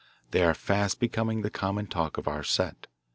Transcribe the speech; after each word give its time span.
They 0.31 0.41
are 0.41 0.55
fast 0.55 0.99
becoming 0.99 1.43
the 1.43 1.51
common 1.51 1.85
talk 1.85 2.17
of 2.17 2.27
our 2.27 2.41
set. 2.43 2.87